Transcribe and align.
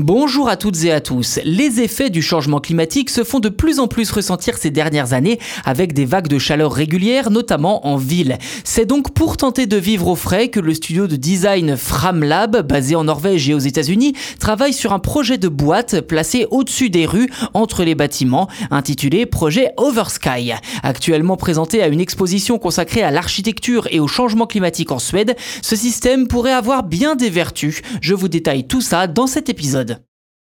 Bonjour 0.00 0.48
à 0.48 0.56
toutes 0.56 0.84
et 0.84 0.92
à 0.92 1.00
tous. 1.00 1.40
Les 1.42 1.80
effets 1.80 2.08
du 2.08 2.22
changement 2.22 2.60
climatique 2.60 3.10
se 3.10 3.24
font 3.24 3.40
de 3.40 3.48
plus 3.48 3.80
en 3.80 3.88
plus 3.88 4.12
ressentir 4.12 4.56
ces 4.56 4.70
dernières 4.70 5.12
années 5.12 5.40
avec 5.64 5.92
des 5.92 6.04
vagues 6.04 6.28
de 6.28 6.38
chaleur 6.38 6.72
régulières, 6.72 7.32
notamment 7.32 7.84
en 7.84 7.96
ville. 7.96 8.38
C'est 8.62 8.86
donc 8.86 9.12
pour 9.12 9.36
tenter 9.36 9.66
de 9.66 9.76
vivre 9.76 10.06
au 10.06 10.14
frais 10.14 10.50
que 10.50 10.60
le 10.60 10.72
studio 10.72 11.08
de 11.08 11.16
design 11.16 11.76
Framlab, 11.76 12.64
basé 12.64 12.94
en 12.94 13.02
Norvège 13.02 13.50
et 13.50 13.54
aux 13.54 13.58
États-Unis, 13.58 14.12
travaille 14.38 14.72
sur 14.72 14.92
un 14.92 15.00
projet 15.00 15.36
de 15.36 15.48
boîte 15.48 16.00
placé 16.00 16.46
au-dessus 16.52 16.90
des 16.90 17.04
rues, 17.04 17.28
entre 17.52 17.82
les 17.82 17.96
bâtiments, 17.96 18.46
intitulé 18.70 19.26
Projet 19.26 19.72
Oversky. 19.78 20.52
Actuellement 20.84 21.36
présenté 21.36 21.82
à 21.82 21.88
une 21.88 22.00
exposition 22.00 22.60
consacrée 22.60 23.02
à 23.02 23.10
l'architecture 23.10 23.88
et 23.90 23.98
au 23.98 24.06
changement 24.06 24.46
climatique 24.46 24.92
en 24.92 25.00
Suède, 25.00 25.34
ce 25.60 25.74
système 25.74 26.28
pourrait 26.28 26.52
avoir 26.52 26.84
bien 26.84 27.16
des 27.16 27.30
vertus. 27.30 27.82
Je 28.00 28.14
vous 28.14 28.28
détaille 28.28 28.68
tout 28.68 28.80
ça 28.80 29.08
dans 29.08 29.26
cet 29.26 29.48
épisode. 29.48 29.87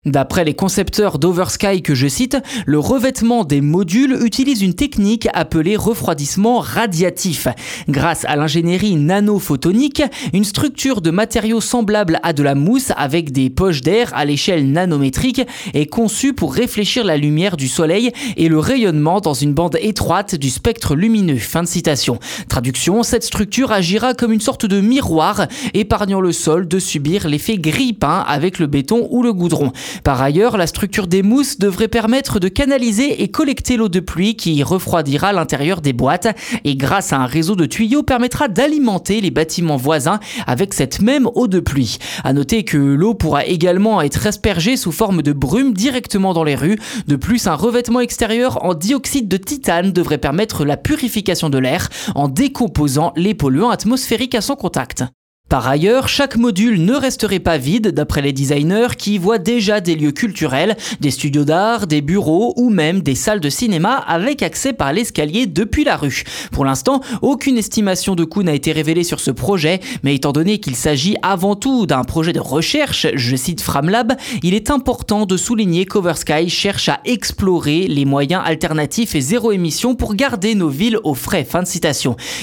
D'après 0.07 0.45
les 0.45 0.55
concepteurs 0.55 1.19
d'Oversky 1.19 1.83
que 1.83 1.97
je 1.97 2.07
cite, 2.07 2.37
le 2.65 2.79
revêtement 2.79 3.43
des 3.43 3.61
modules 3.61 4.17
utilise 4.25 4.63
une 4.63 4.75
technique 4.75 5.27
appelée 5.35 5.75
refroidissement 5.75 6.61
radiatif. 6.61 7.49
Grâce 7.89 8.25
à 8.27 8.37
l'ingénierie 8.37 8.95
nanophotonique, 8.95 10.05
une 10.33 10.45
structure 10.45 11.01
de 11.01 11.11
matériaux 11.11 11.61
semblable 11.61 12.21
à 12.23 12.33
de 12.33 12.45
la 12.45 12.55
mousse 12.55 12.93
avec 12.97 13.33
des 13.33 13.51
poches 13.51 13.81
d'air 13.81 14.13
à 14.15 14.25
l'échelle 14.25 14.71
nanométrique 14.71 15.43
est 15.75 15.87
conçue 15.87 16.35
pour 16.35 16.55
réfléchir 16.55 17.05
la 17.05 17.17
lumière 17.17 17.57
du 17.57 17.67
soleil 17.67 18.13
et 18.37 18.49
le 18.49 18.61
rayonnement 18.61 19.21
dans 19.21 19.35
une 19.35 19.55
bande 19.55 19.77
étroite 19.81 20.37
du 20.37 20.51
spectre 20.51 20.95
lumineux. 20.95 21.39
Fin 21.39 21.65
de 21.65 21.69
citation. 21.69 22.21
Traduction, 22.49 23.03
cette 23.03 23.25
structure 23.25 23.73
agira 23.73 24.15
comme 24.15 24.31
une 24.31 24.41
sorte 24.41 24.67
de 24.67 24.81
miroir, 24.81 25.49
épargnant 25.75 26.21
le 26.21 26.31
sol 26.31 26.69
de 26.69 26.79
subir 26.79 27.27
l'effet 27.27 27.59
gris 27.59 27.93
peint 27.93 28.25
avec 28.29 28.61
le 28.61 28.69
béton 28.69 29.09
ou 29.11 29.25
le 29.25 29.33
goudron. 29.33 29.73
Par 30.05 30.21
ailleurs, 30.23 30.57
la 30.57 30.67
structure 30.67 31.07
des 31.07 31.23
mousses 31.23 31.59
devrait 31.59 31.89
permettre 31.89 32.39
de 32.41 32.49
canaliser 32.49 33.23
et 33.23 33.29
collecter 33.29 33.77
l'eau 33.77 33.89
de 33.89 34.01
pluie 34.01 34.37
qui 34.37 34.63
refroidira 34.63 35.33
l'intérieur 35.33 35.81
des 35.81 35.93
boîtes 35.93 36.29
et 36.65 36.77
grâce 36.77 37.13
à 37.13 37.19
un 37.19 37.27
réseau 37.27 37.57
de 37.57 37.67
tuyaux 37.67 38.03
permettra 38.03 38.49
d'alimenter 38.49 39.21
les 39.21 39.31
bâtiments 39.31 39.77
voisins 39.77 40.21
avec 40.47 40.75
cette 40.75 41.01
même 41.01 41.29
eau 41.35 41.47
de 41.47 41.61
pluie. 41.61 41.99
À 42.25 42.33
noter 42.33 42.65
que 42.65 42.77
l'eau 42.77 43.15
pourra 43.15 43.45
également 43.47 44.01
être 44.03 44.27
aspergée 44.27 44.77
sous 44.77 44.93
forme 44.93 45.23
de 45.23 45.33
brume 45.33 45.73
directement 45.73 46.35
dans 46.35 46.45
les 46.45 46.55
rues. 46.55 46.79
De 47.07 47.17
plus, 47.17 47.47
un 47.47 47.55
revêtement 47.55 48.01
extérieur 48.01 48.65
en 48.65 48.75
dioxyde 48.75 49.29
de 49.29 49.37
titane 49.37 49.93
devrait 49.93 50.19
permettre 50.19 50.65
la 50.65 50.77
purification 50.77 51.51
de 51.51 51.59
l'air 51.59 51.89
en 52.15 52.29
décomposant 52.29 53.13
les 53.17 53.35
polluants 53.35 53.71
atmosphériques 53.71 54.35
à 54.35 54.41
son 54.41 54.57
contact. 54.57 55.05
Par 55.49 55.69
ailleurs, 55.69 56.09
chaque 56.09 56.37
module 56.37 56.85
ne 56.85 56.95
resterait 56.95 57.39
pas 57.39 57.57
vide 57.57 57.93
d'après 57.93 58.21
les 58.21 58.33
designers 58.33 58.97
qui 58.99 59.17
voient 59.17 59.39
déjà 59.39 59.81
des 59.81 59.95
lieux 59.95 60.11
culturels, 60.11 60.77
des 60.99 61.13
studios 61.13 61.45
d'art, 61.45 61.87
des 61.87 62.01
bureaux 62.01 62.53
ou 62.57 62.69
même 62.69 63.01
des 63.01 63.15
salles 63.15 63.39
de 63.39 63.49
cinéma 63.49 63.95
avec 63.95 64.43
accès 64.43 64.73
par 64.73 64.93
l'escalier 64.93 65.47
depuis 65.47 65.85
la 65.85 65.97
rue. 65.97 66.25
Pour 66.51 66.65
l'instant, 66.65 67.01
aucune 67.23 67.59
estimation 67.59 68.17
de 68.17 68.25
coût 68.25 68.43
n'a 68.43 68.55
été 68.55 68.73
révélée 68.73 69.05
sur 69.05 69.21
ce 69.21 69.31
projet, 69.31 69.79
mais 70.03 70.17
étant 70.17 70.33
donné 70.33 70.59
qu'il 70.59 70.75
s'agit 70.75 71.15
avant 71.23 71.55
tout 71.55 71.87
d'un 71.87 72.03
projet 72.03 72.33
de 72.33 72.41
recherche, 72.41 73.07
je 73.15 73.37
cite 73.37 73.61
Framlab, 73.61 74.15
il 74.43 74.53
est 74.53 74.73
important 74.73 75.27
de 75.27 75.37
souligner 75.37 75.87
qu'Oversky 75.87 76.51
cherche 76.51 76.89
à 76.89 76.99
explorer 77.05 77.87
les 77.87 78.05
moyens 78.05 78.43
alternatifs 78.45 79.15
et 79.15 79.21
zéro 79.21 79.53
émission 79.53 79.95
pour 79.95 80.17
garder 80.17 80.57
nos 80.57 80.71
villes 80.71 80.99
au 81.05 81.15
frais. 81.15 81.47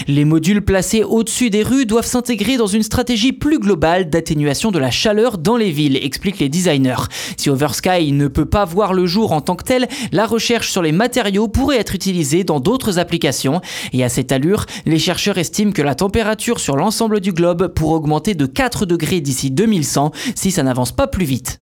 Les 0.08 0.24
modules 0.24 0.62
placés 0.62 1.04
au-dessus 1.04 1.50
des 1.50 1.64
rues 1.64 1.86
doivent 1.86 2.06
s'intégrer 2.06 2.56
dans 2.56 2.68
une 2.68 2.84
stratégie 3.04 3.34
plus 3.34 3.59
globale 3.59 4.09
d'atténuation 4.09 4.72
de 4.72 4.80
la 4.80 4.90
chaleur 4.90 5.38
dans 5.38 5.58
les 5.58 5.72
villes, 5.72 5.98
expliquent 5.98 6.40
les 6.40 6.48
designers. 6.48 7.09
Si 7.36 7.50
Oversky 7.50 8.14
ne 8.14 8.30
peut 8.30 8.46
pas 8.46 8.64
voir 8.64 8.94
le 8.94 9.06
jour 9.06 9.34
en 9.34 9.42
tant 9.42 9.58
que 9.58 9.66
tel, 9.66 9.90
la 10.14 10.26
recherche 10.26 10.72
sur 10.72 10.82
les 10.82 10.94
matériaux 10.94 11.50
pourrait 11.50 11.80
être 11.80 11.96
utilisée 11.96 12.46
dans 12.46 12.62
d'autres 12.62 13.00
applications. 13.00 13.59
Et 13.92 14.06
à 14.06 14.09
cette 14.09 14.31
allure, 14.31 14.66
les 14.86 15.00
chercheurs 15.00 15.38
estiment 15.38 15.74
que 15.74 15.81
la 15.81 15.96
température 15.96 16.62
sur 16.62 16.78
l'ensemble 16.78 17.19
du 17.19 17.34
globe 17.34 17.74
pourrait 17.74 17.97
augmenter 17.97 18.36
de 18.36 18.46
4 18.46 18.86
degrés 18.86 19.20
d'ici 19.20 19.52
2100 19.52 20.14
si 20.34 20.52
ça 20.52 20.64
n'avance 20.64 20.94
pas 20.94 21.08
plus 21.08 21.25
vite. 21.25 21.62